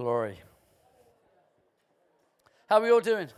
[0.00, 0.40] Glory.
[2.70, 3.28] How are we all doing?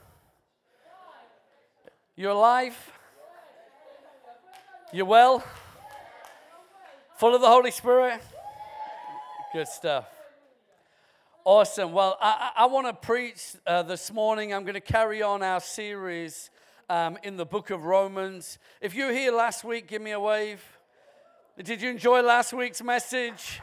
[2.15, 2.77] You're alive?
[4.93, 5.43] You're well?
[7.17, 8.21] Full of the Holy Spirit?
[9.53, 10.07] Good stuff.
[11.45, 11.91] Awesome.
[11.91, 14.55] Well, I, I want to preach uh, this morning.
[14.55, 16.49] I'm going to carry on our series
[16.89, 18.61] um, in the book of Romans.
[18.81, 20.63] If you were here last week, give me a wave.
[21.61, 23.61] Did you enjoy last week's message?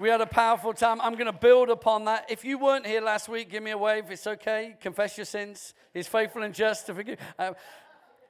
[0.00, 1.00] We had a powerful time.
[1.00, 2.26] I'm going to build upon that.
[2.28, 4.10] If you weren't here last week, give me a wave.
[4.10, 4.74] It's okay.
[4.80, 5.72] Confess your sins.
[5.92, 7.20] He's faithful and just to forgive.
[7.38, 7.54] Um,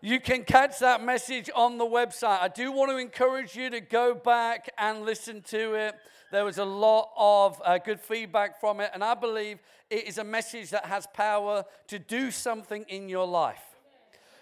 [0.02, 2.42] you can catch that message on the website.
[2.42, 5.94] I do want to encourage you to go back and listen to it.
[6.30, 10.18] There was a lot of uh, good feedback from it, and I believe it is
[10.18, 13.62] a message that has power to do something in your life.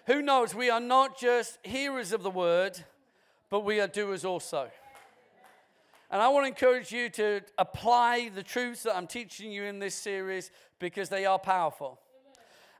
[0.09, 0.57] Who knows?
[0.57, 2.83] We are not just hearers of the word,
[3.49, 4.71] but we are doers also.
[6.13, 9.79] And I want to encourage you to apply the truths that I'm teaching you in
[9.79, 11.99] this series because they are powerful.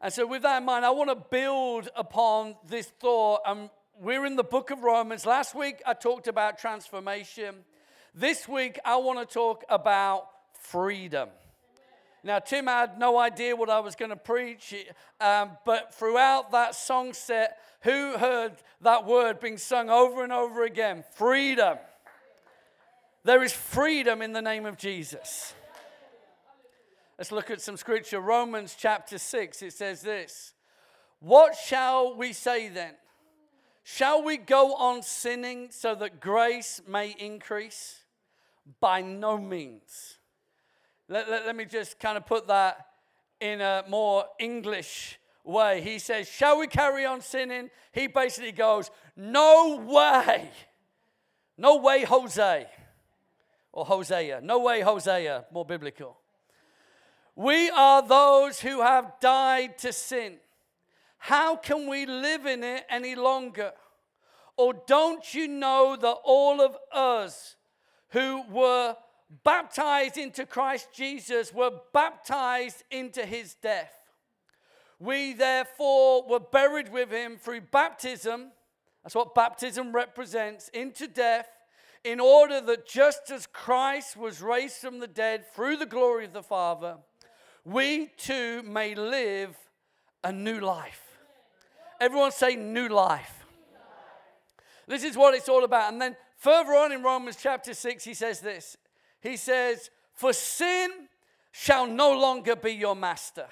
[0.03, 3.41] And so, with that in mind, I want to build upon this thought.
[3.47, 5.25] And we're in the book of Romans.
[5.25, 7.55] Last week, I talked about transformation.
[8.15, 11.31] This week, I want to talk about freedom.
[12.23, 14.75] Now, Tim had no idea what I was going to preach,
[15.23, 20.65] um, but throughout that song set, who heard that word being sung over and over
[20.65, 21.03] again?
[21.15, 21.79] Freedom.
[23.25, 25.55] There is freedom in the name of Jesus.
[27.17, 28.21] Let's look at some scripture.
[28.21, 30.55] Romans chapter 6, it says this
[31.21, 32.95] What shall we say then?
[33.85, 38.01] Shall we go on sinning so that grace may increase?
[38.81, 40.19] By no means.
[41.09, 42.87] Let, let, let me just kind of put that
[43.41, 45.81] in a more English way.
[45.81, 47.71] He says, Shall we carry on sinning?
[47.93, 50.51] He basically goes, No way.
[51.57, 52.67] No way, Jose
[53.73, 54.41] or Hosea.
[54.43, 56.19] No way, Hosea, more biblical.
[57.35, 60.37] We are those who have died to sin.
[61.17, 63.73] How can we live in it any longer?
[64.57, 67.57] Or don't you know that all of us
[68.11, 68.97] who were
[69.45, 73.95] baptized into Christ Jesus were baptized into his death?
[74.99, 78.53] We therefore were buried with him through baptism.
[79.03, 81.49] That's what baptism represents into death
[82.05, 86.33] in order that just as Christ was raised from the dead through the glory of
[86.33, 86.97] the Father,
[87.65, 89.57] we too may live
[90.25, 91.03] a new life.
[92.01, 93.45] Everyone say, new life.
[94.89, 95.93] This is what it's all about.
[95.93, 98.77] And then further on in Romans chapter 6, he says this
[99.21, 100.91] He says, For sin
[101.53, 103.47] shall no longer be your master,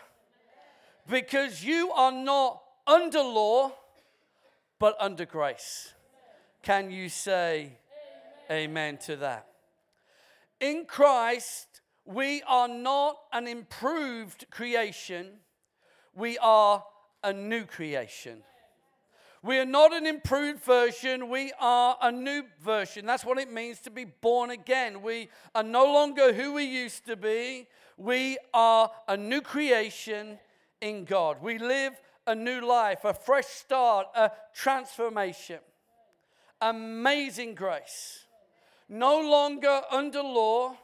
[1.09, 3.73] because you are not under law,
[4.81, 5.95] but under grace.
[6.63, 7.79] Can you say,
[8.51, 9.47] Amen to that.
[10.59, 15.39] In Christ, we are not an improved creation,
[16.15, 16.85] we are
[17.23, 18.43] a new creation.
[19.43, 23.07] We are not an improved version, we are a new version.
[23.07, 25.01] That's what it means to be born again.
[25.01, 30.41] We are no longer who we used to be, we are a new creation
[30.81, 31.41] in God.
[31.41, 31.93] We live
[32.27, 35.61] a new life, a fresh start, a transformation.
[36.61, 38.27] Amazing grace
[38.91, 40.77] no longer under law,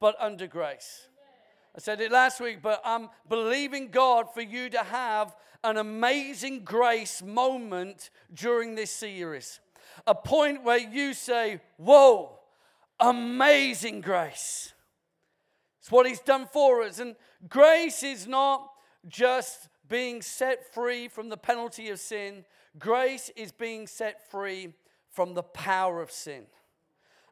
[0.00, 1.08] but under grace.
[1.76, 6.64] I said it last week, but I'm believing God for you to have an amazing
[6.64, 9.60] grace moment during this series.
[10.06, 12.38] A point where you say, Whoa,
[13.00, 14.72] amazing grace.
[15.80, 16.98] It's what He's done for us.
[16.98, 17.16] And
[17.48, 18.70] grace is not
[19.06, 22.44] just being set free from the penalty of sin,
[22.78, 24.72] grace is being set free
[25.10, 26.46] from the power of sin.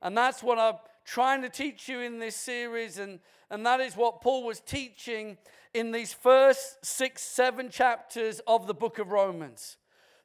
[0.03, 2.99] And that's what I'm trying to teach you in this series.
[2.99, 3.21] And,
[3.51, 5.39] and that is what Paul was teaching
[5.73, 9.77] in these first six, seven chapters of the book of Romans.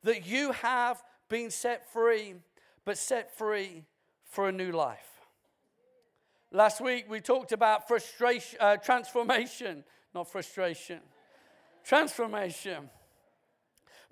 [0.03, 2.35] That you have been set free,
[2.85, 3.83] but set free
[4.25, 5.17] for a new life.
[6.51, 9.83] Last week we talked about frustration, uh, transformation,
[10.15, 10.99] not frustration,
[11.83, 12.89] transformation.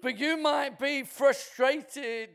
[0.01, 2.29] But you might be frustrated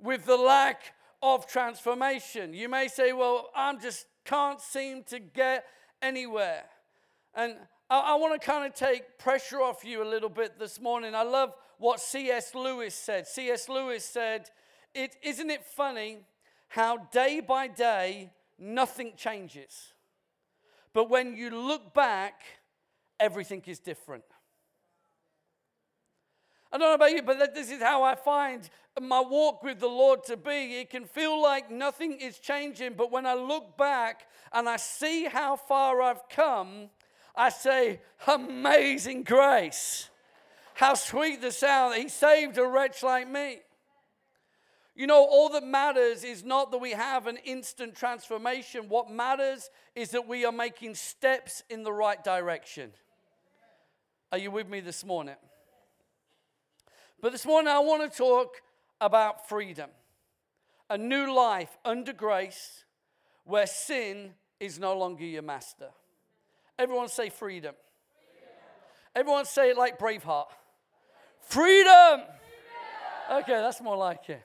[0.00, 0.92] with the lack
[1.22, 2.54] of transformation.
[2.54, 5.64] You may say, Well, I just can't seem to get
[6.02, 6.64] anywhere.
[7.34, 7.56] And
[7.90, 11.14] I, I want to kind of take pressure off you a little bit this morning.
[11.14, 12.54] I love what C.S.
[12.54, 13.26] Lewis said.
[13.26, 13.68] C.S.
[13.68, 14.50] Lewis said,
[14.94, 16.18] it, Isn't it funny
[16.68, 19.92] how day by day nothing changes?
[20.92, 22.40] But when you look back,
[23.20, 24.24] everything is different.
[26.70, 28.68] I don't know about you, but this is how I find
[29.00, 30.78] my walk with the Lord to be.
[30.80, 35.24] It can feel like nothing is changing, but when I look back and I see
[35.24, 36.90] how far I've come,
[37.34, 40.10] I say, Amazing grace.
[40.74, 43.60] How sweet the sound He saved a wretch like me.
[44.94, 48.88] You know, all that matters is not that we have an instant transformation.
[48.88, 52.90] What matters is that we are making steps in the right direction.
[54.32, 55.36] Are you with me this morning?
[57.20, 58.62] But this morning, I want to talk
[59.00, 59.90] about freedom
[60.90, 62.84] a new life under grace
[63.44, 65.88] where sin is no longer your master.
[66.78, 67.74] Everyone say freedom.
[68.32, 68.54] freedom.
[69.14, 70.46] Everyone say it like Braveheart.
[71.42, 72.20] Freedom.
[72.20, 73.42] freedom.
[73.42, 74.42] Okay, that's more like it.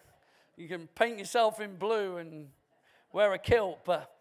[0.58, 2.50] You can paint yourself in blue and
[3.14, 4.14] wear a kilt, but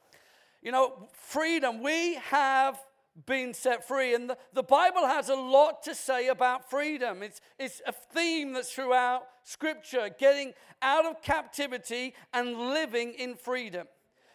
[0.63, 1.83] you know, freedom.
[1.83, 2.79] We have
[3.27, 4.15] been set free.
[4.15, 7.23] And the, the Bible has a lot to say about freedom.
[7.23, 13.87] It's, it's a theme that's throughout Scripture getting out of captivity and living in freedom.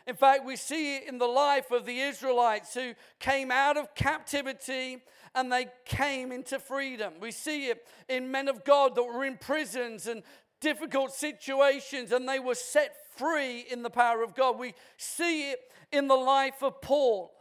[0.05, 3.93] In fact, we see it in the life of the Israelites who came out of
[3.93, 5.03] captivity
[5.35, 7.13] and they came into freedom.
[7.19, 10.23] We see it in men of God that were in prisons and
[10.61, 14.57] difficult situations and they were set free in the power of God.
[14.57, 15.59] We see it
[15.91, 17.33] in the life of Paul.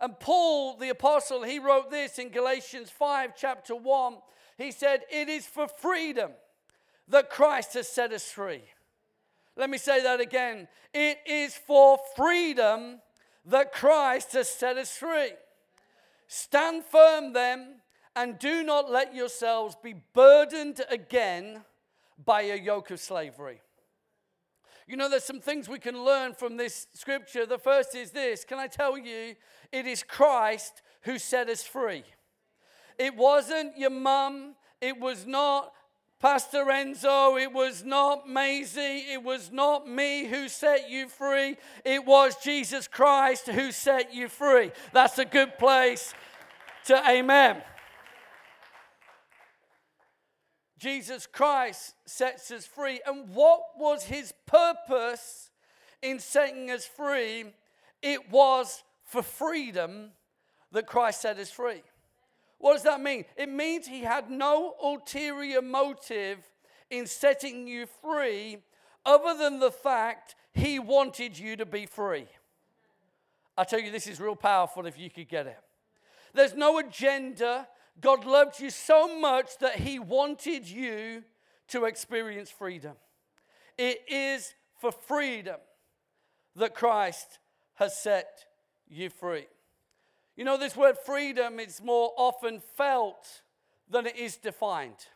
[0.00, 4.16] And Paul, the apostle, he wrote this in Galatians 5, chapter 1.
[4.58, 6.32] He said, It is for freedom
[7.08, 8.62] that Christ has set us free.
[9.56, 10.68] Let me say that again.
[10.92, 13.00] It is for freedom
[13.46, 15.32] that Christ has set us free.
[16.26, 17.76] Stand firm then,
[18.14, 21.62] and do not let yourselves be burdened again
[22.22, 23.60] by a yoke of slavery.
[24.86, 27.44] You know, there's some things we can learn from this scripture.
[27.44, 29.34] The first is this Can I tell you,
[29.72, 32.04] it is Christ who set us free.
[32.98, 35.72] It wasn't your mum, it was not
[36.18, 41.58] Pastor Enzo, it was not Maisie, it was not me who set you free.
[41.84, 44.72] It was Jesus Christ who set you free.
[44.92, 46.14] That's a good place
[46.86, 47.62] to amen.
[50.78, 53.00] Jesus Christ sets us free.
[53.06, 55.50] And what was his purpose
[56.02, 57.46] in setting us free?
[58.02, 60.10] It was for freedom
[60.72, 61.82] that Christ set us free.
[62.58, 63.24] What does that mean?
[63.36, 66.38] It means he had no ulterior motive
[66.90, 68.58] in setting you free
[69.04, 72.26] other than the fact he wanted you to be free.
[73.56, 75.58] I tell you, this is real powerful if you could get it.
[76.34, 77.66] There's no agenda.
[78.00, 81.24] God loved you so much that he wanted you
[81.68, 82.94] to experience freedom.
[83.78, 85.56] It is for freedom
[86.56, 87.38] that Christ
[87.74, 88.44] has set
[88.88, 89.46] you free.
[90.36, 93.42] You know, this word freedom is more often felt
[93.88, 95.06] than it is defined.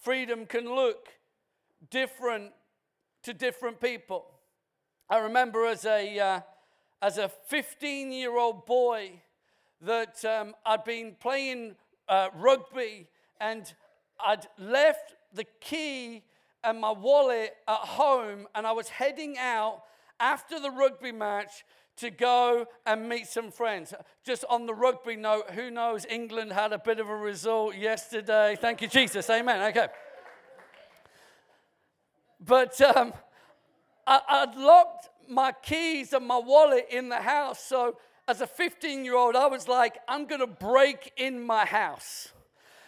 [0.00, 1.08] Freedom can look
[1.90, 2.52] different
[3.22, 4.26] to different people.
[5.08, 6.40] I remember as a, uh,
[7.02, 9.20] as a 15 year old boy
[9.84, 11.76] that um, I'd been playing
[12.08, 13.08] uh, rugby
[13.40, 13.72] and
[14.24, 16.22] I'd left the key
[16.62, 19.82] and my wallet at home and I was heading out
[20.18, 21.64] after the rugby match
[21.96, 23.94] to go and meet some friends.
[24.24, 26.06] Just on the rugby note, who knows?
[26.06, 28.56] England had a bit of a result yesterday.
[28.60, 29.28] Thank you, Jesus.
[29.30, 29.62] Amen.
[29.70, 29.88] Okay.
[32.40, 33.12] But um,
[34.06, 37.64] I, would locked my keys and my wallet in the house.
[37.64, 41.64] So as a 15 year old, I was like, I'm going to break in my
[41.64, 42.28] house.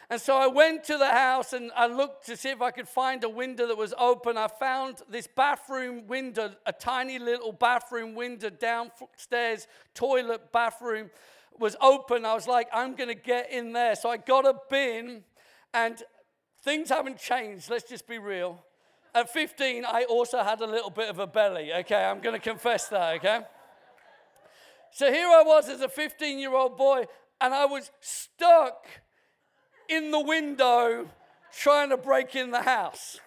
[0.08, 2.88] And so I went to the house and I looked to see if I could
[2.88, 4.36] find a window that was open.
[4.36, 11.10] I found this bathroom window, a tiny little bathroom window downstairs, toilet bathroom
[11.58, 12.24] was open.
[12.24, 13.96] I was like, I'm going to get in there.
[13.96, 15.24] So I got a bin
[15.74, 16.00] and
[16.62, 17.68] things haven't changed.
[17.68, 18.64] Let's just be real.
[19.12, 21.72] At 15, I also had a little bit of a belly.
[21.72, 23.40] Okay, I'm going to confess that, okay?
[24.92, 27.06] So here I was as a 15 year old boy,
[27.40, 28.86] and I was stuck
[29.88, 31.08] in the window
[31.52, 33.20] trying to break in the house.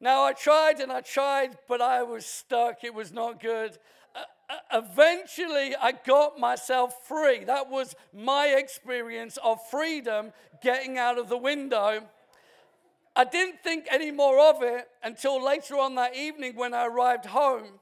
[0.00, 2.84] Now, I tried and I tried, but I was stuck.
[2.84, 3.76] It was not good.
[4.14, 7.44] Uh, uh, eventually, I got myself free.
[7.44, 12.02] That was my experience of freedom getting out of the window.
[13.16, 17.26] I didn't think any more of it until later on that evening when I arrived
[17.26, 17.80] home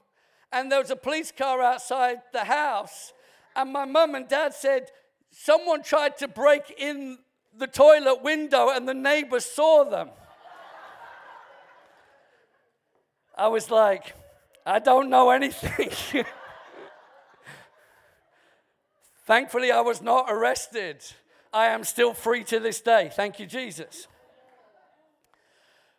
[0.51, 3.13] and there was a police car outside the house.
[3.55, 4.91] And my mum and dad said,
[5.31, 7.19] Someone tried to break in
[7.55, 10.09] the toilet window and the neighbors saw them.
[13.37, 14.15] I was like,
[14.65, 16.25] I don't know anything.
[19.25, 21.03] Thankfully, I was not arrested.
[21.53, 23.11] I am still free to this day.
[23.13, 24.07] Thank you, Jesus.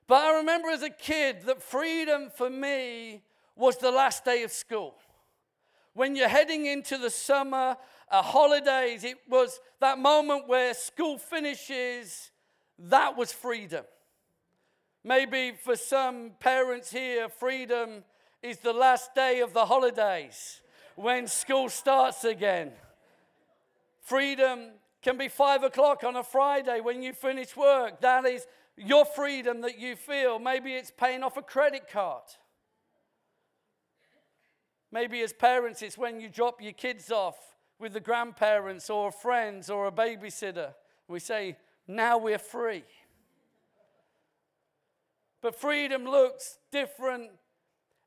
[0.06, 3.22] But I remember as a kid that freedom for me
[3.58, 4.94] was the last day of school
[5.98, 7.76] when you're heading into the summer
[8.08, 12.30] uh, holidays, it was that moment where school finishes,
[12.78, 13.84] that was freedom.
[15.02, 18.04] Maybe for some parents here, freedom
[18.44, 20.60] is the last day of the holidays
[20.94, 22.70] when school starts again.
[24.00, 24.70] Freedom
[25.02, 28.00] can be five o'clock on a Friday when you finish work.
[28.02, 28.46] That is
[28.76, 30.38] your freedom that you feel.
[30.38, 32.22] Maybe it's paying off a credit card.
[34.90, 37.36] Maybe as parents, it's when you drop your kids off
[37.78, 40.74] with the grandparents or friends or a babysitter.
[41.06, 42.84] We say, now we're free.
[45.40, 47.30] But freedom looks different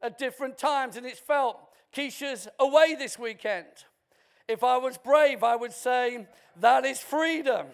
[0.02, 1.60] at different times, and it's felt.
[1.96, 3.68] Keisha's away this weekend.
[4.48, 6.28] If I was brave, I would say,
[6.60, 7.68] that is freedom.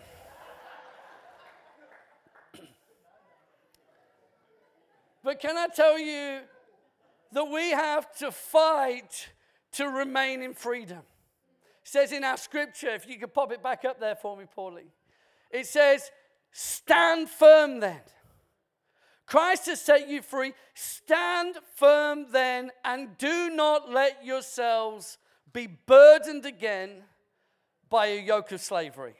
[5.23, 6.39] but can I tell you
[7.31, 9.29] that we have to fight
[9.73, 10.99] to remain in freedom?
[10.99, 14.45] It says in our scripture, if you could pop it back up there for me,
[14.57, 14.91] Paulie,
[15.51, 16.09] it says,
[16.51, 18.01] Stand firm then.
[19.25, 20.53] Christ has set you free.
[20.73, 25.17] Stand firm then and do not let yourselves
[25.51, 27.03] be burdened again
[27.89, 29.15] by a yoke of slavery.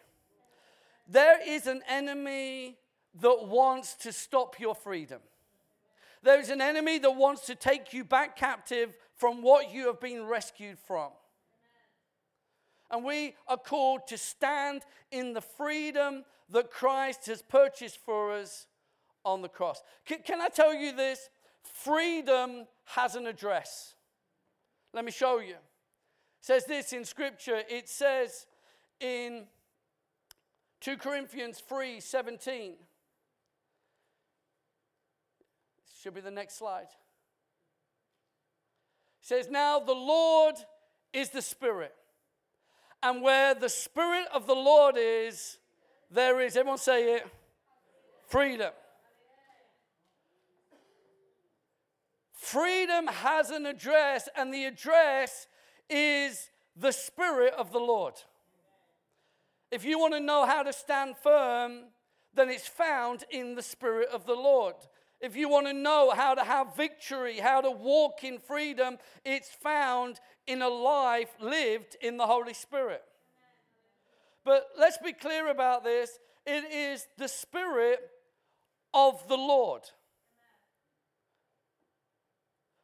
[1.07, 2.77] There is an enemy
[3.21, 5.19] that wants to stop your freedom.
[6.23, 9.99] There is an enemy that wants to take you back captive from what you have
[9.99, 11.09] been rescued from.
[12.89, 18.67] And we are called to stand in the freedom that Christ has purchased for us
[19.25, 19.81] on the cross.
[20.05, 21.29] Can, can I tell you this?
[21.63, 23.95] Freedom has an address.
[24.93, 25.55] Let me show you.
[25.55, 25.57] It
[26.41, 27.61] says this in Scripture.
[27.69, 28.45] It says
[28.99, 29.47] in
[30.81, 32.75] 2 Corinthians 3 17.
[36.07, 36.87] Should be the next slide.
[39.21, 40.55] It says, Now the Lord
[41.11, 41.93] is the Spirit.
[43.03, 45.57] And where the Spirit of the Lord is,
[46.09, 47.27] there is, everyone say it,
[48.25, 48.71] freedom.
[52.31, 55.47] Freedom has an address, and the address
[55.89, 58.13] is the Spirit of the Lord.
[59.71, 61.87] If you want to know how to stand firm,
[62.33, 64.75] then it's found in the Spirit of the Lord.
[65.19, 69.49] If you want to know how to have victory, how to walk in freedom, it's
[69.49, 73.03] found in a life lived in the Holy Spirit.
[74.45, 77.99] But let's be clear about this it is the Spirit
[78.93, 79.81] of the Lord.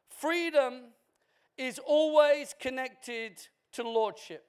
[0.08, 0.80] Freedom
[1.56, 3.40] is always connected
[3.72, 4.44] to lordship.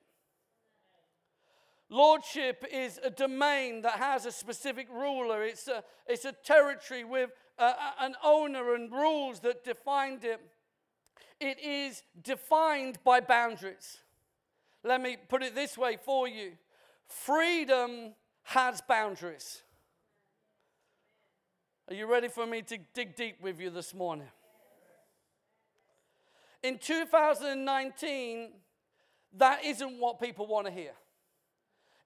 [1.89, 5.43] Lordship is a domain that has a specific ruler.
[5.43, 10.39] It's a, it's a territory with a, an owner and rules that defined it.
[11.39, 13.97] It is defined by boundaries.
[14.83, 16.53] Let me put it this way for you
[17.07, 19.61] freedom has boundaries.
[21.87, 24.27] Are you ready for me to dig deep with you this morning?
[26.63, 28.49] In 2019,
[29.37, 30.93] that isn't what people want to hear.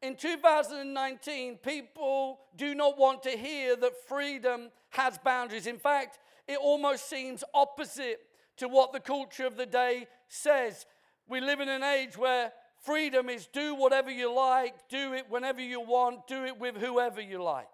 [0.01, 5.67] In 2019, people do not want to hear that freedom has boundaries.
[5.67, 8.21] In fact, it almost seems opposite
[8.57, 10.85] to what the culture of the day says.
[11.27, 15.61] We live in an age where freedom is do whatever you like, do it whenever
[15.61, 17.67] you want, do it with whoever you like.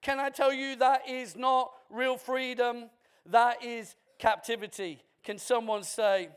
[0.00, 2.90] Can I tell you that is not real freedom?
[3.26, 5.02] That is captivity.
[5.24, 6.28] Can someone say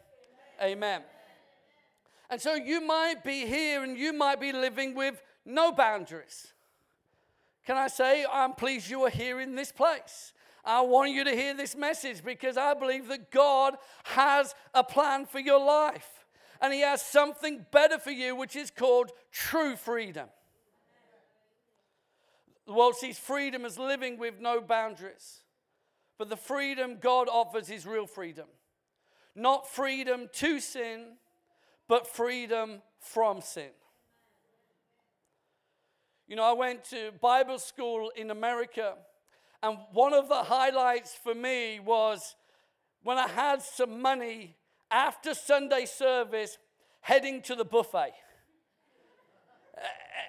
[0.60, 0.72] amen?
[0.74, 1.02] amen?
[2.32, 6.54] And so you might be here and you might be living with no boundaries.
[7.66, 10.32] Can I say, I'm pleased you are here in this place.
[10.64, 15.26] I want you to hear this message because I believe that God has a plan
[15.26, 16.08] for your life.
[16.62, 20.30] And He has something better for you, which is called true freedom.
[22.66, 25.40] The world sees freedom as living with no boundaries.
[26.18, 28.46] But the freedom God offers is real freedom.
[29.36, 31.18] Not freedom to sin,
[31.92, 33.72] but freedom from sin.
[36.26, 38.94] You know, I went to Bible school in America
[39.62, 42.38] and one of the highlights for me was
[43.04, 44.56] when I had some money
[44.90, 46.58] after Sunday service
[47.02, 48.14] heading to the buffet.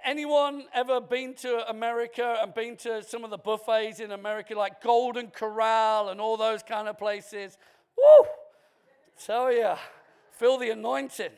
[0.04, 4.82] Anyone ever been to America and been to some of the buffets in America, like
[4.82, 7.56] Golden Corral and all those kind of places?
[7.96, 8.26] Woo!
[9.24, 9.74] Tell you,
[10.32, 11.30] feel the anointing.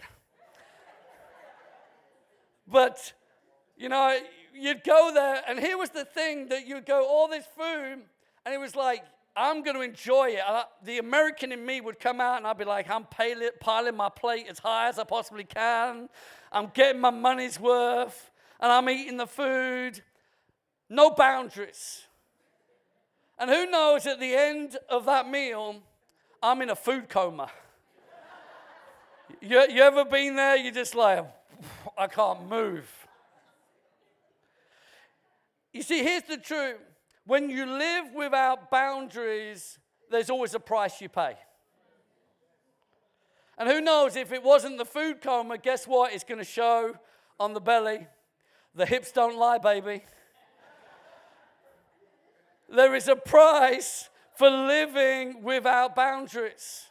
[2.67, 3.13] But,
[3.77, 4.19] you know,
[4.55, 8.03] you'd go there, and here was the thing that you'd go, all this food,
[8.45, 9.05] and it was like,
[9.37, 10.43] I'm going to enjoy it.
[10.47, 13.07] I, the American in me would come out and I'd be like, I'm
[13.61, 16.09] piling my plate as high as I possibly can.
[16.53, 18.31] I'm getting my money's worth
[18.61, 20.03] and I'm eating the food.
[20.89, 22.03] No boundaries.
[23.37, 25.83] And who knows, at the end of that meal,
[26.41, 27.51] I'm in a food coma.
[29.41, 30.57] you, you ever been there?
[30.57, 31.27] You're just like,
[31.99, 32.89] I can't move.
[35.73, 36.79] You see, here's the truth
[37.27, 39.79] when you live without boundaries,
[40.11, 41.37] there's always a price you pay.
[43.57, 46.13] And who knows, if it wasn't the food coma, guess what?
[46.13, 46.95] It's going to show
[47.39, 48.07] on the belly.
[48.75, 50.03] The hips don't lie, baby.
[52.69, 56.87] There is a price for living without boundaries.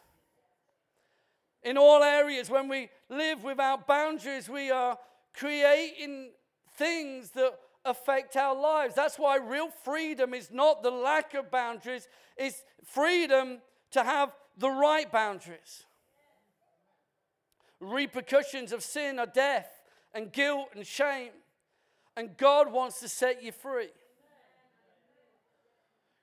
[1.64, 4.98] In all areas, when we live without boundaries, we are
[5.34, 6.30] creating
[6.76, 8.94] things that affect our lives.
[8.94, 12.06] That's why real freedom is not the lack of boundaries,
[12.36, 13.58] it's freedom
[13.92, 15.84] to have the right boundaries.
[17.80, 19.68] Repercussions of sin are death
[20.12, 21.32] and guilt and shame,
[22.16, 23.88] and God wants to set you free.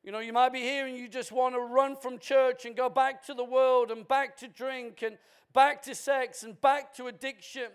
[0.04, 2.76] You know, you might be here and you just want to run from church and
[2.76, 5.18] go back to the world and back to drink and
[5.54, 7.70] back to sex and back to addiction.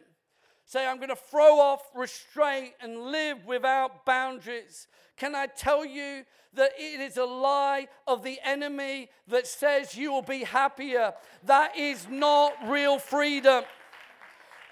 [0.65, 4.89] Say, I'm going to throw off restraint and live without boundaries.
[5.17, 10.11] Can I tell you that it is a lie of the enemy that says you
[10.11, 11.13] will be happier?
[11.45, 13.63] That is not real freedom.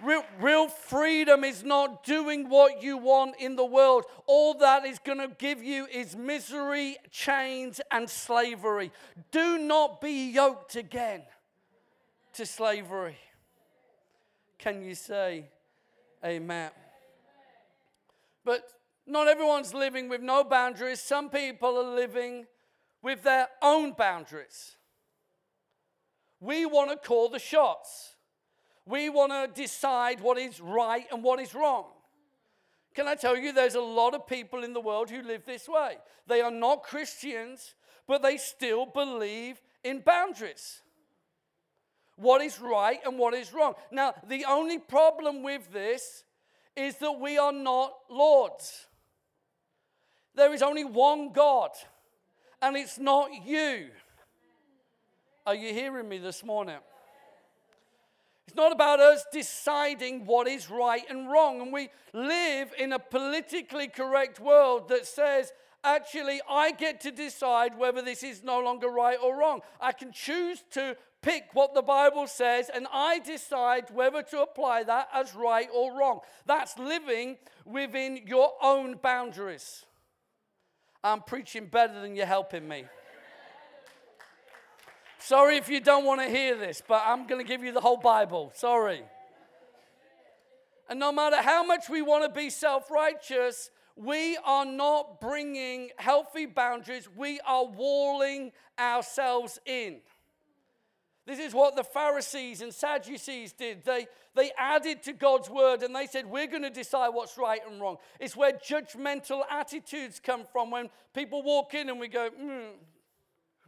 [0.02, 4.04] Real, real, freedom is not doing what you want in the world.
[4.26, 8.90] All that is going to give you is misery, chains, and slavery.
[9.30, 11.22] Do not be yoked again
[12.34, 13.16] to slavery.
[14.58, 15.46] Can you say,
[16.24, 16.70] Amen.
[18.44, 18.64] But
[19.06, 21.00] not everyone's living with no boundaries.
[21.00, 22.46] Some people are living
[23.02, 24.76] with their own boundaries.
[26.40, 28.13] We want to call the shots.
[28.86, 31.86] We want to decide what is right and what is wrong.
[32.94, 35.68] Can I tell you, there's a lot of people in the world who live this
[35.68, 35.96] way.
[36.26, 37.74] They are not Christians,
[38.06, 40.82] but they still believe in boundaries
[42.16, 43.74] what is right and what is wrong.
[43.90, 46.24] Now, the only problem with this
[46.76, 48.86] is that we are not lords.
[50.34, 51.70] There is only one God,
[52.60, 53.88] and it's not you.
[55.46, 56.78] Are you hearing me this morning?
[58.46, 61.60] It's not about us deciding what is right and wrong.
[61.60, 65.52] And we live in a politically correct world that says,
[65.82, 69.60] actually, I get to decide whether this is no longer right or wrong.
[69.80, 74.82] I can choose to pick what the Bible says and I decide whether to apply
[74.84, 76.20] that as right or wrong.
[76.44, 79.86] That's living within your own boundaries.
[81.02, 82.84] I'm preaching better than you're helping me.
[85.24, 87.80] Sorry if you don't want to hear this, but I'm going to give you the
[87.80, 88.52] whole Bible.
[88.54, 89.00] Sorry.
[90.90, 95.88] And no matter how much we want to be self righteous, we are not bringing
[95.96, 97.08] healthy boundaries.
[97.16, 100.00] We are walling ourselves in.
[101.24, 103.82] This is what the Pharisees and Sadducees did.
[103.82, 107.62] They, they added to God's word and they said, We're going to decide what's right
[107.66, 107.96] and wrong.
[108.20, 112.72] It's where judgmental attitudes come from when people walk in and we go, mm,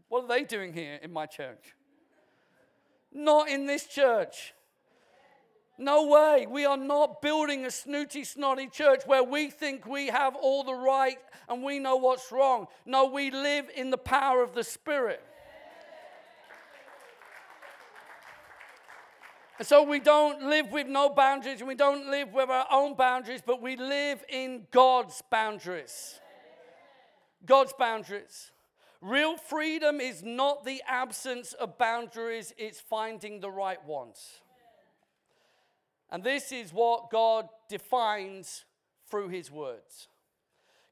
[0.09, 1.75] What are they doing here in my church?
[3.13, 4.55] Not in this church.
[5.79, 6.47] No way.
[6.49, 10.75] We are not building a snooty, snotty church where we think we have all the
[10.75, 12.67] right and we know what's wrong.
[12.87, 15.23] No, we live in the power of the Spirit.
[19.59, 22.95] And so we don't live with no boundaries and we don't live with our own
[22.95, 26.21] boundaries, but we live in God's boundaries.
[27.45, 28.51] God's boundaries.
[29.07, 34.41] Real freedom is not the absence of boundaries, it's finding the right ones.
[36.11, 38.65] And this is what God defines
[39.09, 40.09] through his words.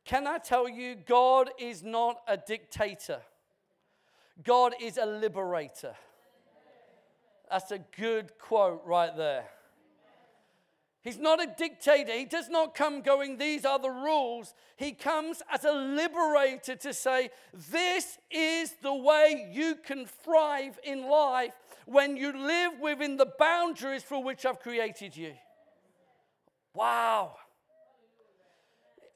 [0.05, 3.21] Can I tell you, God is not a dictator,
[4.45, 5.97] God is a liberator.
[7.51, 9.47] That's a good quote right there.
[11.05, 12.13] He's not a dictator.
[12.15, 14.55] He does not come going, These are the rules.
[14.77, 17.29] He comes as a liberator to say,
[17.71, 21.53] This is the way you can thrive in life
[21.85, 25.35] when you live within the boundaries for which I've created you.
[26.73, 27.37] Wow.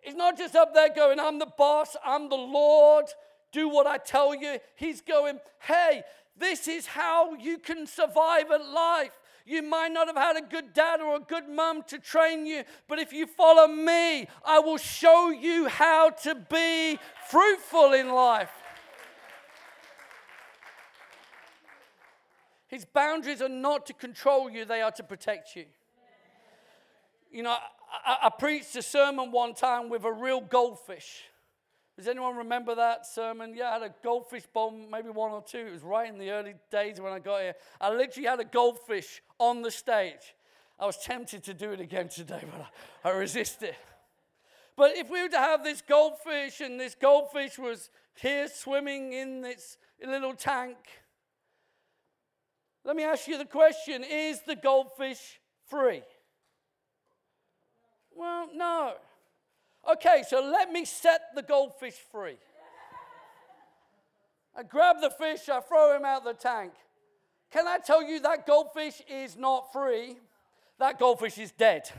[0.03, 3.07] He's not just up there going, I'm the boss, I'm the Lord,
[3.51, 4.59] do what I tell you.
[4.77, 6.03] He's going, Hey,
[6.37, 9.19] this is how you can survive at life.
[9.49, 12.65] You might not have had a good dad or a good mum to train you,
[12.87, 18.51] but if you follow me, I will show you how to be fruitful in life.
[22.67, 25.65] His boundaries are not to control you, they are to protect you.
[27.33, 27.57] You know,
[28.05, 31.23] I, I, preached a sermon one time with a real goldfish.
[31.97, 33.55] Does anyone remember that sermon?
[33.57, 35.67] Yeah, I had a goldfish bomb, maybe one or two.
[35.67, 37.55] It was right in the early days when I got here.
[37.81, 40.35] I literally had a goldfish on the stage.
[40.79, 42.67] I was tempted to do it again today, but
[43.05, 43.75] I, I resisted.
[44.77, 49.41] But if we were to have this goldfish and this goldfish was here swimming in
[49.41, 50.77] this little tank,
[52.85, 56.03] let me ask you the question is the goldfish free?
[58.15, 58.95] Well, no.
[59.93, 62.39] Okay, so let me set the goldfish free.
[64.57, 66.73] I grab the fish, I throw him out the tank.
[67.51, 70.17] Can I tell you that goldfish is not free?
[70.79, 71.91] That goldfish is dead.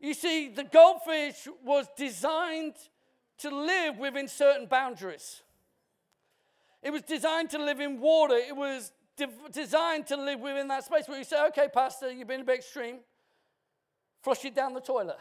[0.00, 2.74] you see, the goldfish was designed
[3.38, 5.42] to live within certain boundaries.
[6.82, 8.34] It was designed to live in water.
[8.34, 12.28] It was de- designed to live within that space where you say, okay, Pastor, you've
[12.28, 12.98] been a bit extreme.
[14.22, 15.18] Flush it down the toilet.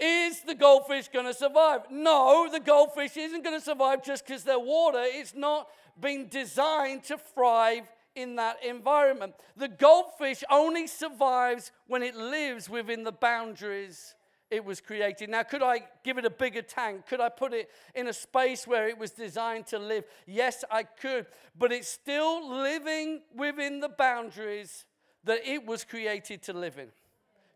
[0.00, 1.82] Is the goldfish going to survive?
[1.90, 5.02] No, the goldfish isn't going to survive just because they're water.
[5.02, 5.68] is not
[6.00, 9.34] been designed to thrive in that environment.
[9.56, 14.14] The goldfish only survives when it lives within the boundaries
[14.50, 15.28] it was created.
[15.28, 17.06] Now, could I give it a bigger tank?
[17.06, 20.04] Could I put it in a space where it was designed to live?
[20.26, 21.26] Yes, I could.
[21.58, 24.86] But it's still living within the boundaries
[25.24, 26.88] that it was created to live in.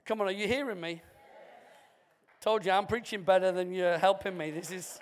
[0.04, 1.02] Come on, are you hearing me?
[2.42, 4.50] Told you I'm preaching better than you're helping me.
[4.50, 4.98] This is.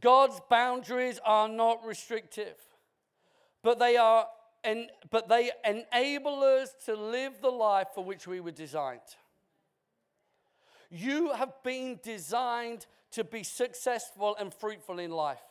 [0.00, 2.56] God's boundaries are not restrictive,
[3.62, 4.28] but they are
[4.64, 9.00] and, but they enable us to live the life for which we were designed.
[10.90, 15.42] You have been designed to be successful and fruitful in life.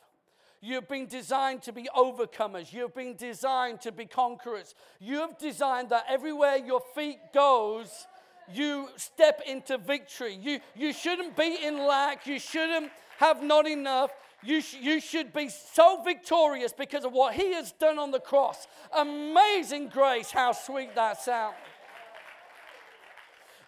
[0.62, 2.74] You've been designed to be overcomers.
[2.74, 4.74] You've been designed to be conquerors.
[5.00, 8.08] You have designed that everywhere your feet goes,
[8.53, 10.38] you step into victory.
[10.41, 12.27] You, you shouldn't be in lack.
[12.27, 14.12] You shouldn't have not enough.
[14.43, 18.19] You, sh- you should be so victorious because of what he has done on the
[18.19, 18.67] cross.
[18.95, 21.55] Amazing grace, how sweet that sounds.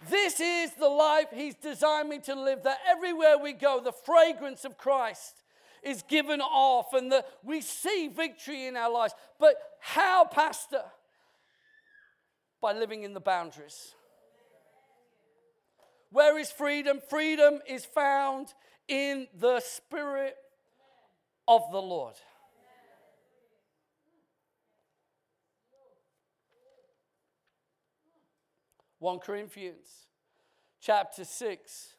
[0.09, 4.63] This is the life he's designed me to live, that everywhere we go, the fragrance
[4.63, 5.43] of Christ
[5.81, 9.13] is given off and that we see victory in our lives.
[9.39, 10.83] But how, Pastor?
[12.61, 13.95] By living in the boundaries.
[16.11, 17.01] Where is freedom?
[17.09, 18.53] Freedom is found
[18.87, 20.35] in the Spirit
[21.47, 22.15] of the Lord.
[28.99, 30.07] One Corinthians
[30.79, 31.93] chapter 6.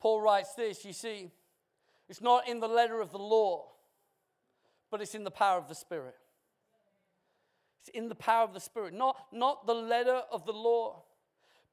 [0.00, 1.30] Paul writes this, you see,
[2.08, 3.70] it's not in the letter of the law,
[4.90, 6.14] but it's in the power of the Spirit.
[7.80, 11.03] It's in the power of the Spirit, not, not the letter of the law,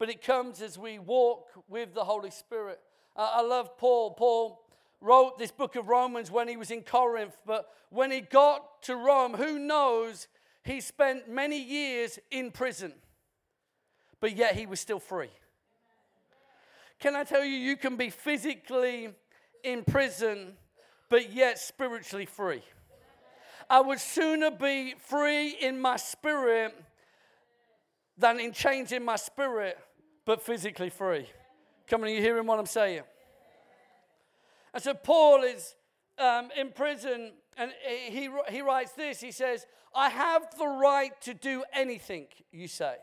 [0.01, 2.79] but it comes as we walk with the Holy Spirit.
[3.15, 4.15] Uh, I love Paul.
[4.15, 4.59] Paul
[4.99, 8.95] wrote this book of Romans when he was in Corinth, but when he got to
[8.95, 10.27] Rome, who knows,
[10.63, 12.93] he spent many years in prison,
[14.19, 15.29] but yet he was still free.
[16.99, 19.09] Can I tell you, you can be physically
[19.63, 20.53] in prison,
[21.09, 22.63] but yet spiritually free.
[23.69, 26.73] I would sooner be free in my spirit
[28.17, 29.77] than in chains in my spirit,
[30.25, 31.27] but physically free.
[31.87, 33.03] Come on, are you hearing what I'm saying?
[34.73, 35.75] And so Paul is
[36.17, 37.71] um, in prison and
[38.09, 39.19] he, he writes this.
[39.19, 42.95] He says, I have the right to do anything you say.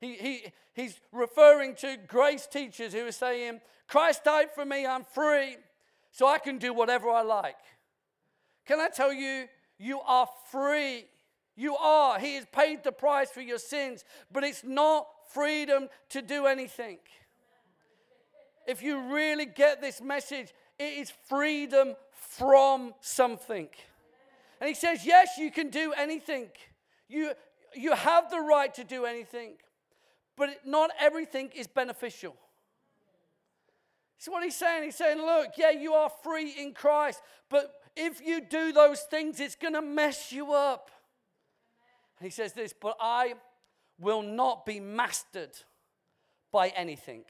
[0.00, 0.44] He, he,
[0.74, 5.56] he's referring to grace teachers who are saying, Christ died for me, I'm free,
[6.10, 7.56] so I can do whatever I like.
[8.66, 9.46] Can I tell you,
[9.78, 11.06] you are free.
[11.56, 12.18] You are.
[12.18, 16.98] He has paid the price for your sins, but it's not freedom to do anything.
[18.66, 23.68] If you really get this message, it is freedom from something.
[24.60, 26.48] And he says, Yes, you can do anything.
[27.08, 27.32] You,
[27.74, 29.54] you have the right to do anything,
[30.36, 32.34] but not everything is beneficial.
[34.18, 34.84] See what he's saying?
[34.84, 37.20] He's saying, Look, yeah, you are free in Christ,
[37.50, 40.90] but if you do those things, it's going to mess you up.
[42.18, 43.34] And he says this, but I
[43.98, 45.56] will not be mastered
[46.52, 47.24] by anything.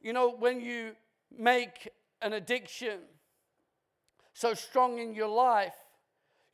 [0.00, 0.92] You know, when you
[1.36, 1.88] make
[2.20, 2.98] an addiction
[4.34, 5.74] so strong in your life,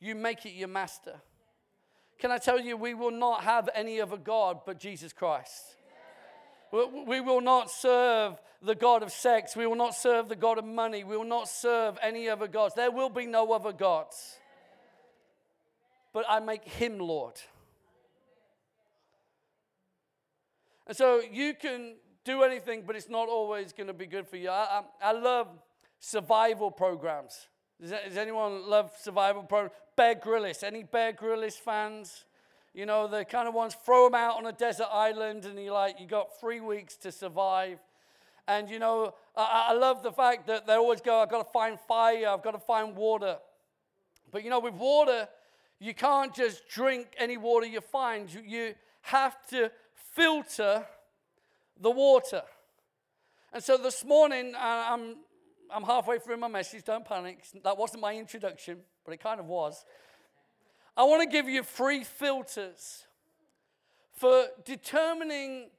[0.01, 1.15] you make it your master.
[2.19, 5.77] Can I tell you, we will not have any other God but Jesus Christ.
[6.73, 9.57] We will not serve the God of sex.
[9.57, 11.05] We will not serve the God of money.
[11.05, 12.75] We will not serve any other gods.
[12.75, 14.37] There will be no other gods.
[16.13, 17.35] But I make him Lord.
[20.89, 24.37] And so you can do anything, but it's not always going to be good for
[24.37, 24.49] you.
[24.49, 25.49] I, I, I love
[26.01, 27.49] survival programs.
[27.81, 29.75] Does, does, anyone love survival programs?
[29.97, 30.63] Bear Grylls.
[30.63, 32.25] Any Bear Grylls fans?
[32.73, 35.73] You know, the kind of ones throw them out on a desert island and you're
[35.73, 37.79] like, you got three weeks to survive.
[38.47, 41.53] And you know, I, I love the fact that they always go, I've got to
[41.53, 43.37] find fire, I've got to find water.
[44.31, 45.29] But you know, with water,
[45.81, 48.33] you can't just drink any water you find.
[48.33, 49.71] You, you have to
[50.19, 50.85] filter
[51.81, 52.43] the water.
[53.53, 55.17] And so this morning, uh, I'm,
[55.73, 56.83] I'm halfway through my message.
[56.85, 57.45] Don't panic.
[57.63, 59.85] That wasn't my introduction, but it kind of was.
[60.97, 63.05] I want to give you three filters
[64.13, 65.71] for determining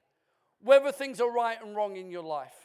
[0.62, 2.56] whether things are right and wrong in your life.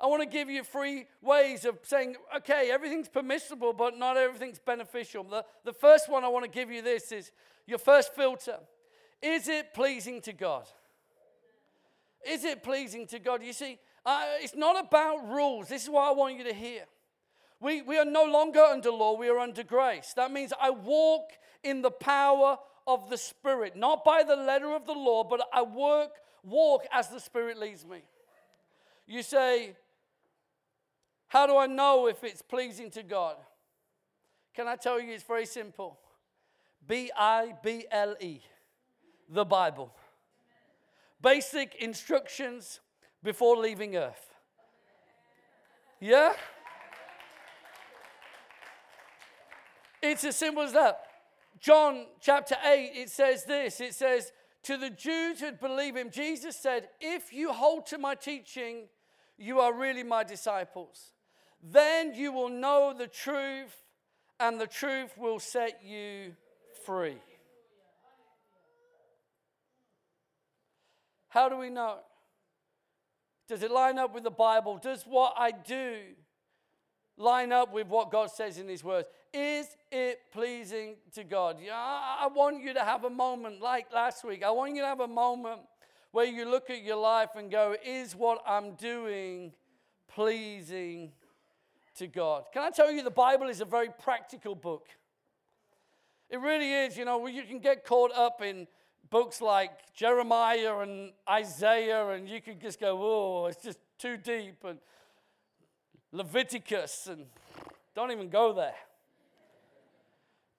[0.00, 4.58] I want to give you three ways of saying, okay, everything's permissible, but not everything's
[4.58, 5.24] beneficial.
[5.24, 7.30] The, the first one I want to give you this is
[7.66, 8.60] your first filter.
[9.20, 10.66] Is it pleasing to God?
[12.26, 13.42] Is it pleasing to God?
[13.42, 15.68] You see, uh, it's not about rules.
[15.68, 16.84] This is what I want you to hear.
[17.60, 20.12] We, we are no longer under law, we are under grace.
[20.14, 21.30] That means I walk
[21.64, 25.62] in the power of the Spirit, not by the letter of the law, but I
[25.62, 26.10] work
[26.42, 28.02] walk as the Spirit leads me.
[29.06, 29.76] You say,
[31.26, 33.36] How do I know if it's pleasing to God?
[34.54, 35.98] Can I tell you it's very simple?
[36.86, 38.40] B I B L E,
[39.28, 39.92] the Bible.
[41.20, 42.80] Basic instructions
[43.22, 44.34] before leaving earth.
[46.00, 46.32] Yeah?
[50.02, 51.00] It's as simple as that.
[51.58, 54.32] John chapter 8, it says this it says,
[54.64, 58.88] to the Jews who believe him, Jesus said, If you hold to my teaching,
[59.36, 61.12] you are really my disciples.
[61.62, 63.74] Then you will know the truth,
[64.38, 66.34] and the truth will set you
[66.84, 67.18] free.
[71.28, 71.98] How do we know?
[73.48, 74.78] Does it line up with the Bible?
[74.78, 75.96] Does what I do
[77.16, 79.08] line up with what God says in His words?
[79.32, 81.58] Is it pleasing to God?
[81.62, 84.42] Yeah, I want you to have a moment like last week.
[84.42, 85.60] I want you to have a moment
[86.12, 89.52] where you look at your life and go, Is what I'm doing
[90.08, 91.12] pleasing
[91.96, 92.44] to God?
[92.52, 94.88] Can I tell you, the Bible is a very practical book.
[96.30, 96.96] It really is.
[96.96, 98.66] You know, you can get caught up in
[99.10, 104.64] books like Jeremiah and Isaiah, and you can just go, oh, it's just too deep,
[104.64, 104.78] and
[106.12, 107.26] Leviticus, and
[107.94, 108.74] don't even go there.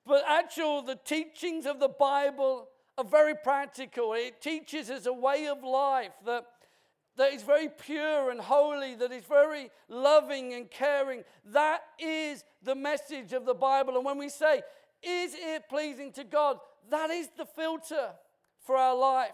[0.06, 4.14] But actual, the teachings of the Bible are very practical.
[4.14, 6.46] It teaches us a way of life that,
[7.16, 11.24] that is very pure and holy, that is very loving and caring.
[11.46, 13.96] That is the message of the Bible.
[13.96, 14.64] And when we say,
[15.02, 16.58] is it pleasing to God?
[16.90, 18.10] That is the filter
[18.70, 19.32] for our life.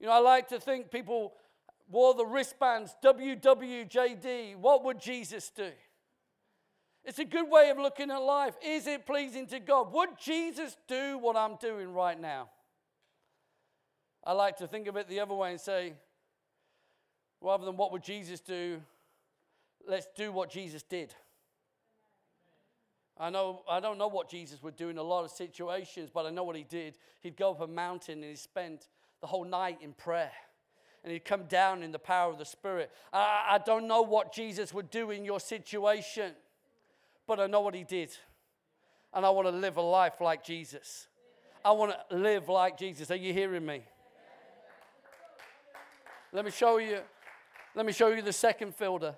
[0.00, 1.34] You know, I like to think people
[1.88, 4.56] wore the wristbands, WWJD.
[4.56, 5.70] What would Jesus do?
[7.04, 8.56] It's a good way of looking at life.
[8.60, 9.92] Is it pleasing to God?
[9.92, 12.48] Would Jesus do what I'm doing right now?
[14.24, 15.92] I like to think of it the other way and say,
[17.40, 18.82] rather than what would Jesus do,
[19.86, 21.14] let's do what Jesus did.
[23.18, 26.26] I know I don't know what Jesus would do in a lot of situations, but
[26.26, 26.98] I know what he did.
[27.22, 28.88] He'd go up a mountain and he spent
[29.20, 30.32] the whole night in prayer.
[31.02, 32.90] And he'd come down in the power of the Spirit.
[33.12, 36.32] I, I don't know what Jesus would do in your situation
[37.26, 38.10] but I know what he did.
[39.12, 41.08] And I want to live a life like Jesus.
[41.64, 43.10] I want to live like Jesus.
[43.10, 43.82] Are you hearing me?
[46.32, 47.00] Let me show you.
[47.74, 49.14] Let me show you the second filter.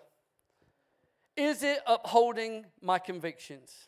[1.37, 3.88] Is it upholding my convictions?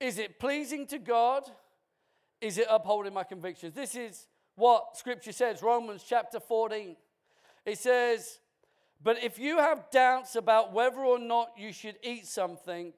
[0.00, 1.44] Is it pleasing to God?
[2.40, 3.74] Is it upholding my convictions?
[3.74, 6.96] This is what scripture says, Romans chapter 14.
[7.64, 8.40] It says,
[9.02, 12.92] But if you have doubts about whether or not you should eat something,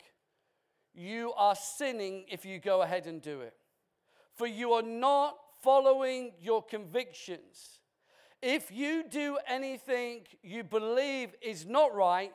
[0.95, 3.55] you are sinning if you go ahead and do it.
[4.35, 7.81] For you are not following your convictions.
[8.43, 12.33] If you do anything you believe is not right,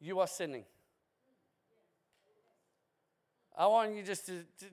[0.00, 0.64] you are sinning.
[3.56, 4.66] I want you just to, to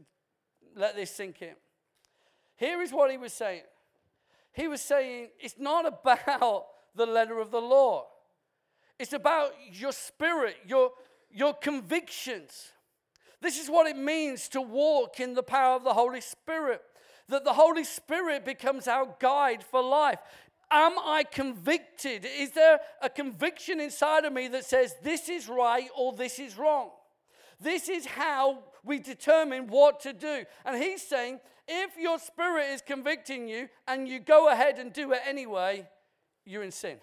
[0.75, 1.55] let this sink in.
[2.55, 3.63] Here is what he was saying.
[4.53, 8.07] He was saying it's not about the letter of the law.
[8.99, 10.91] It's about your spirit, your,
[11.31, 12.71] your convictions.
[13.41, 16.81] This is what it means to walk in the power of the Holy Spirit.
[17.29, 20.19] That the Holy Spirit becomes our guide for life.
[20.71, 22.25] Am I convicted?
[22.25, 26.57] Is there a conviction inside of me that says this is right or this is
[26.57, 26.89] wrong?
[27.59, 30.45] This is how we determine what to do.
[30.65, 35.11] And he's saying if your spirit is convicting you and you go ahead and do
[35.11, 35.87] it anyway,
[36.45, 36.97] you're in sin.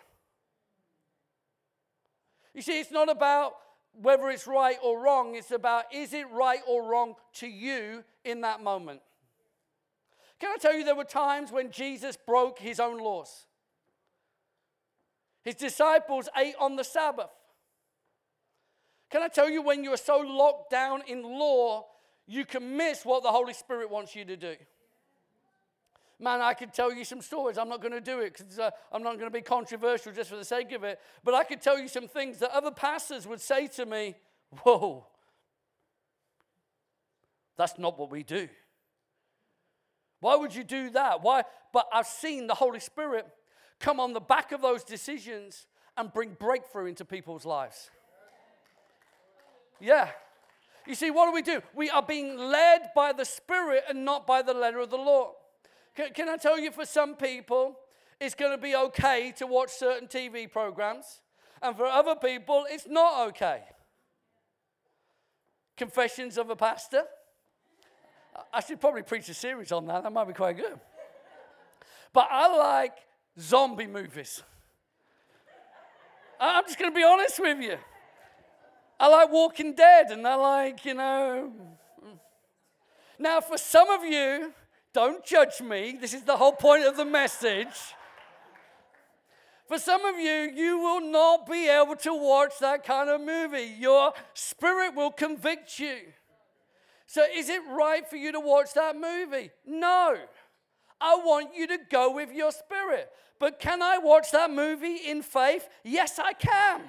[2.54, 3.54] You see, it's not about
[4.00, 8.40] whether it's right or wrong, it's about is it right or wrong to you in
[8.40, 9.00] that moment.
[10.40, 13.46] Can I tell you, there were times when Jesus broke his own laws.
[15.42, 17.30] His disciples ate on the Sabbath.
[19.14, 21.86] Can I tell you, when you are so locked down in law,
[22.26, 24.56] you can miss what the Holy Spirit wants you to do.
[26.18, 27.56] Man, I could tell you some stories.
[27.56, 30.30] I'm not going to do it because uh, I'm not going to be controversial just
[30.30, 30.98] for the sake of it.
[31.22, 34.16] But I could tell you some things that other pastors would say to me
[34.64, 35.06] Whoa,
[37.56, 38.48] that's not what we do.
[40.18, 41.22] Why would you do that?
[41.22, 41.44] Why?
[41.72, 43.28] But I've seen the Holy Spirit
[43.78, 47.90] come on the back of those decisions and bring breakthrough into people's lives.
[49.80, 50.08] Yeah.
[50.86, 51.62] You see, what do we do?
[51.74, 55.32] We are being led by the Spirit and not by the letter of the law.
[55.94, 57.78] Can, can I tell you, for some people,
[58.20, 61.20] it's going to be okay to watch certain TV programs,
[61.62, 63.62] and for other people, it's not okay.
[65.76, 67.04] Confessions of a Pastor.
[68.52, 70.02] I should probably preach a series on that.
[70.02, 70.78] That might be quite good.
[72.12, 72.96] But I like
[73.38, 74.42] zombie movies.
[76.38, 77.76] I'm just going to be honest with you.
[78.98, 81.52] I like Walking Dead and I like, you know.
[83.18, 84.52] Now, for some of you,
[84.92, 85.98] don't judge me.
[86.00, 87.94] This is the whole point of the message.
[89.66, 93.74] For some of you, you will not be able to watch that kind of movie.
[93.78, 95.96] Your spirit will convict you.
[97.06, 99.50] So, is it right for you to watch that movie?
[99.66, 100.16] No.
[101.00, 103.10] I want you to go with your spirit.
[103.38, 105.68] But can I watch that movie in faith?
[105.82, 106.82] Yes, I can.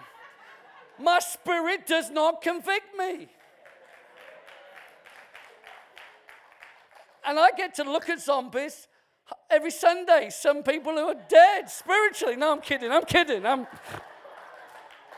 [0.99, 3.27] My spirit does not convict me.
[7.25, 8.88] And I get to look at zombies
[9.49, 10.29] every Sunday.
[10.29, 12.36] Some people who are dead spiritually.
[12.36, 12.91] No, I'm kidding.
[12.91, 13.45] I'm kidding.
[13.45, 13.67] I'm.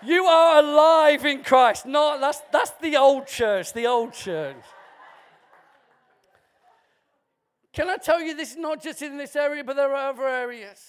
[0.03, 1.85] You are alive in Christ.
[1.85, 4.55] No, that's, that's the old church, the old church.
[7.73, 10.27] Can I tell you this is not just in this area, but there are other
[10.27, 10.79] areas?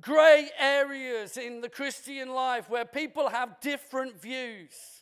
[0.00, 5.00] Gray areas in the Christian life where people have different views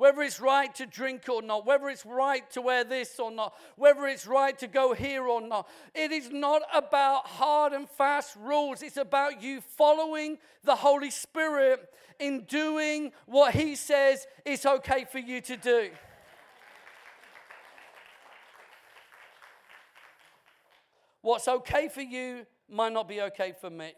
[0.00, 3.54] whether it's right to drink or not, whether it's right to wear this or not,
[3.76, 5.68] whether it's right to go here or not.
[5.94, 8.82] It is not about hard and fast rules.
[8.82, 11.86] It's about you following the Holy Spirit
[12.18, 15.90] in doing what He says is okay for you to do.
[21.20, 23.92] What's okay for you might not be okay for me.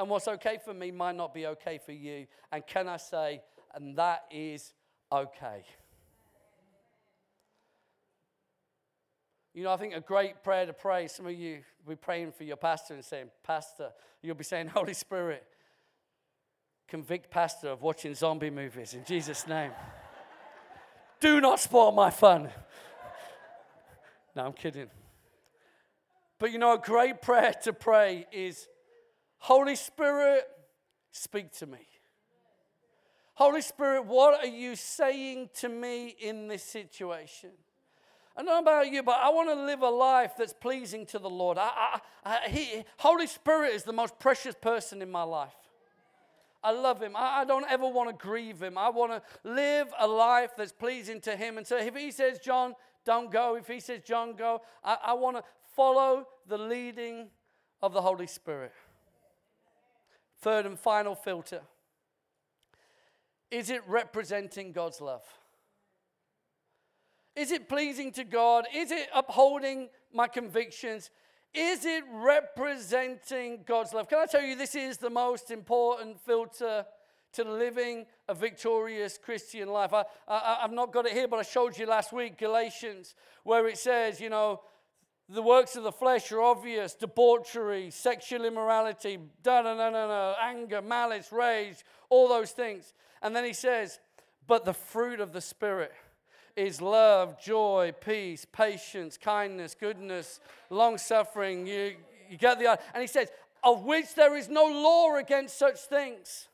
[0.00, 2.26] And what's okay for me might not be okay for you.
[2.50, 3.42] And can I say,
[3.74, 4.72] and that is
[5.12, 5.62] okay.
[9.52, 12.32] You know, I think a great prayer to pray, some of you will be praying
[12.32, 13.90] for your pastor and saying, Pastor,
[14.22, 15.44] you'll be saying, Holy Spirit,
[16.88, 19.72] convict pastor of watching zombie movies in Jesus' name.
[21.20, 22.48] Do not spoil my fun.
[24.36, 24.88] No, I'm kidding.
[26.38, 28.68] But you know, a great prayer to pray is
[29.40, 30.44] Holy Spirit,
[31.12, 31.78] speak to me.
[33.34, 37.50] Holy Spirit, what are you saying to me in this situation?
[38.36, 41.30] I know about you, but I want to live a life that's pleasing to the
[41.30, 41.56] Lord.
[41.58, 45.54] I, I, I, he, Holy Spirit is the most precious person in my life.
[46.62, 47.16] I love him.
[47.16, 48.76] I, I don't ever want to grieve him.
[48.76, 51.56] I want to live a life that's pleasing to him.
[51.56, 52.74] And so if he says, John,
[53.06, 57.28] don't go, if he says, John, go, I, I want to follow the leading
[57.82, 58.72] of the Holy Spirit.
[60.40, 61.60] Third and final filter
[63.50, 65.24] is it representing God's love?
[67.34, 68.66] Is it pleasing to God?
[68.72, 71.10] Is it upholding my convictions?
[71.52, 74.08] Is it representing God's love?
[74.08, 76.86] Can I tell you, this is the most important filter
[77.32, 79.92] to living a victorious Christian life.
[79.92, 83.14] I, I, have not got it here, but I showed you last week, Galatians,
[83.44, 84.60] where it says, you know,
[85.32, 90.82] the works of the flesh are obvious debauchery, sexual immorality, da da da da anger,
[90.82, 92.94] malice, rage, all those things.
[93.22, 94.00] And then he says,
[94.48, 95.92] But the fruit of the Spirit
[96.56, 101.66] is love, joy, peace, patience, kindness, goodness, long suffering.
[101.66, 101.94] You,
[102.28, 102.84] you get the idea.
[102.92, 103.28] And he says,
[103.62, 106.48] Of which there is no law against such things.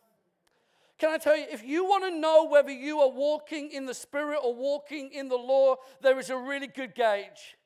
[0.99, 3.95] Can I tell you, if you want to know whether you are walking in the
[3.95, 7.57] Spirit or walking in the law, there is a really good gauge.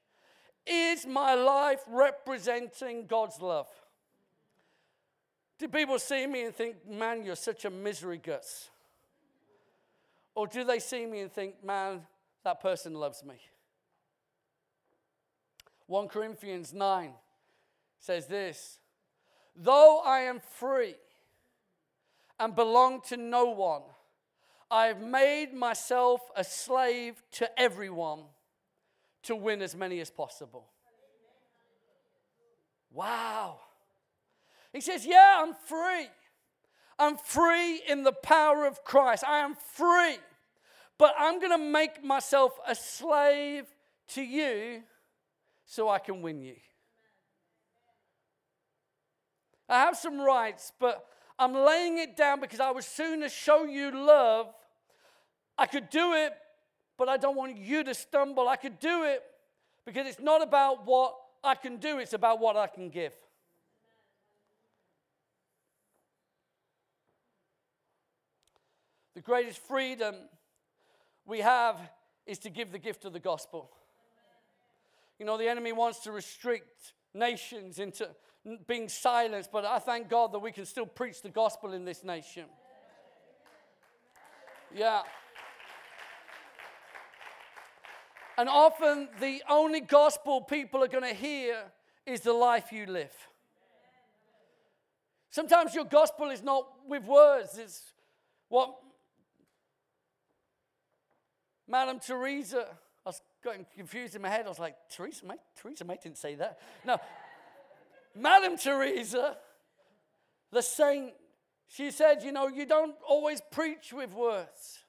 [0.67, 3.69] Is my life representing God's love?
[5.59, 8.71] Do people see me and think, man, you're such a misery guts?
[10.35, 12.03] Or do they see me and think, man,
[12.45, 13.35] that person loves me?
[15.87, 17.13] 1 Corinthians 9
[17.99, 18.79] says this
[19.57, 20.95] Though I am free
[22.39, 23.83] and belong to no one,
[24.71, 28.21] I have made myself a slave to everyone
[29.25, 30.67] to win as many as possible.
[32.93, 33.61] Wow.
[34.73, 36.09] He says, Yeah, I'm free.
[36.99, 39.25] I'm free in the power of Christ.
[39.27, 40.19] I am free.
[40.99, 43.65] But I'm going to make myself a slave
[44.09, 44.83] to you
[45.65, 46.57] so I can win you.
[49.67, 51.07] I have some rights, but
[51.39, 54.49] I'm laying it down because I would sooner show you love.
[55.57, 56.33] I could do it,
[57.01, 58.47] but I don't want you to stumble.
[58.47, 59.23] I could do it
[59.87, 63.15] because it's not about what I can do, it's about what I can give.
[69.15, 70.15] The greatest freedom
[71.25, 71.79] we have
[72.27, 73.71] is to give the gift of the gospel.
[75.19, 78.11] You know, the enemy wants to restrict nations into
[78.67, 82.05] being silenced, but I thank God that we can still preach the gospel in this
[82.05, 82.45] nation.
[84.75, 85.01] Yeah.
[88.39, 91.57] And often the only gospel people are going to hear
[92.07, 93.15] is the life you live.
[95.31, 97.93] Sometimes your gospel is not with words, it's
[98.49, 98.75] what
[101.69, 102.67] Madame Teresa,
[103.07, 104.45] I was getting confused in my head.
[104.45, 105.37] I was like, Theresa May?
[105.63, 106.59] Theresa May didn't say that.
[106.85, 106.99] No.
[108.15, 109.37] Madame Teresa,
[110.51, 111.13] the saint,
[111.69, 114.81] she said, you know, you don't always preach with words.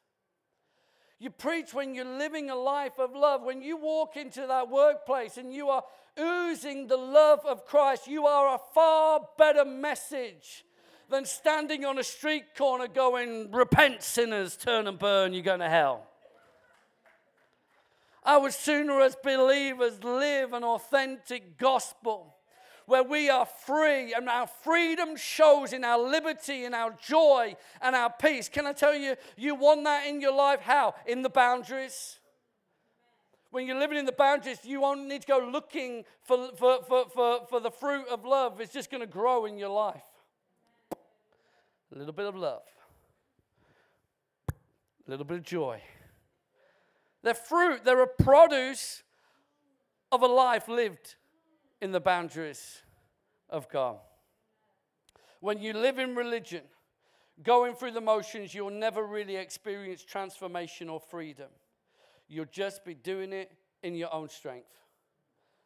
[1.22, 3.44] You preach when you're living a life of love.
[3.44, 5.84] When you walk into that workplace and you are
[6.20, 10.66] oozing the love of Christ, you are a far better message
[11.12, 15.70] than standing on a street corner going, Repent, sinners, turn and burn, you're going to
[15.70, 16.08] hell.
[18.24, 22.36] I would sooner, as believers, live an authentic gospel
[22.92, 27.96] where we are free and our freedom shows in our liberty, in our joy, and
[27.96, 28.50] our peace.
[28.50, 30.60] Can I tell you, you want that in your life?
[30.60, 30.96] How?
[31.08, 32.20] In the boundaries.
[33.50, 37.06] When you're living in the boundaries, you won't need to go looking for, for, for,
[37.16, 38.60] for, for the fruit of love.
[38.60, 40.04] It's just going to grow in your life.
[40.92, 42.64] A little bit of love,
[44.50, 45.82] a little bit of joy.
[47.24, 49.04] They're fruit, they're a produce
[50.12, 51.16] of a life lived
[51.82, 52.82] in the boundaries
[53.50, 53.98] of God.
[55.40, 56.62] When you live in religion,
[57.44, 61.50] going through the motions, you'll never really experience transformation or freedom.
[62.28, 63.52] You'll just be doing it
[63.82, 64.68] in your own strength.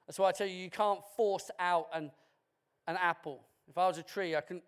[0.08, 2.12] That's why I tell you, you can't force out an,
[2.88, 3.42] an apple.
[3.68, 4.62] If I was a tree, I can.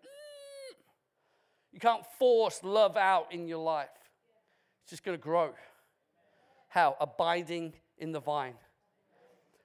[1.72, 3.88] You can't force love out in your life.
[4.82, 5.52] It's just going to grow.
[6.68, 6.96] How?
[7.00, 8.54] Abiding in the vine.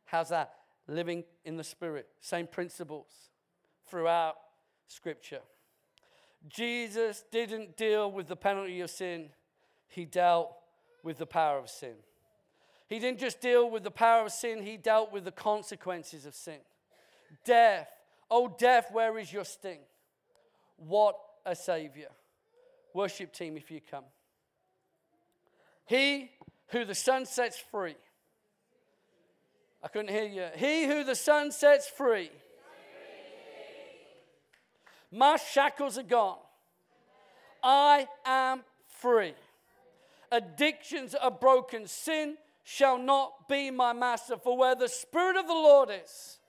[0.05, 0.53] How's that?
[0.87, 2.07] Living in the Spirit.
[2.19, 3.07] Same principles
[3.87, 4.35] throughout
[4.87, 5.41] Scripture.
[6.47, 9.29] Jesus didn't deal with the penalty of sin,
[9.87, 10.53] he dealt
[11.01, 11.93] with the power of sin.
[12.89, 16.35] He didn't just deal with the power of sin, he dealt with the consequences of
[16.35, 16.59] sin.
[17.45, 17.89] Death.
[18.29, 19.79] Oh, death, where is your sting?
[20.77, 21.15] What
[21.45, 22.09] a Savior.
[22.93, 24.03] Worship team, if you come.
[25.85, 26.31] He
[26.67, 27.95] who the Son sets free.
[29.83, 30.47] I couldn't hear you.
[30.55, 32.31] He who the Son sets free.
[35.11, 36.37] My shackles are gone.
[37.61, 39.33] I am free.
[40.31, 41.85] Addictions are broken.
[41.85, 44.37] Sin shall not be my master.
[44.37, 46.39] For where the Spirit of the Lord is,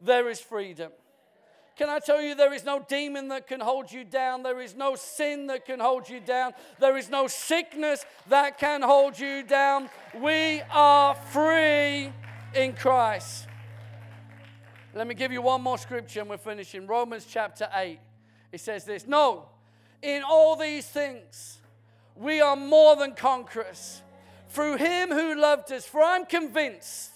[0.00, 0.90] there is freedom.
[1.76, 4.42] Can I tell you, there is no demon that can hold you down.
[4.42, 6.52] There is no sin that can hold you down.
[6.78, 9.90] There is no sickness that can hold you down.
[10.20, 12.12] We are free
[12.54, 13.46] in Christ.
[14.94, 16.86] Let me give you one more scripture and we're finishing.
[16.86, 17.98] Romans chapter 8.
[18.52, 19.46] It says this No,
[20.02, 21.58] in all these things,
[22.14, 24.02] we are more than conquerors
[24.48, 25.84] through him who loved us.
[25.84, 27.10] For I'm convinced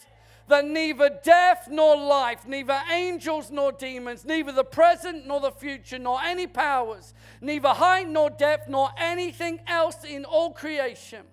[0.48, 5.98] that neither death nor life, neither angels nor demons, neither the present nor the future,
[5.98, 11.24] nor any powers, neither height nor depth, nor anything else in all creation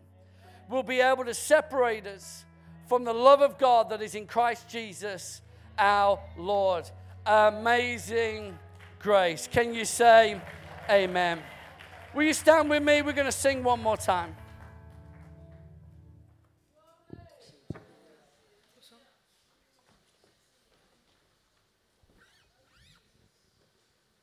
[0.69, 2.44] will be able to separate us
[2.87, 5.41] from the love of God that is in Christ Jesus
[5.77, 6.89] our Lord.
[7.25, 8.57] Amazing
[8.99, 9.47] grace.
[9.51, 10.39] Can you say
[10.89, 11.41] amen?
[12.13, 13.01] Will you stand with me?
[13.01, 14.35] We're going to sing one more time.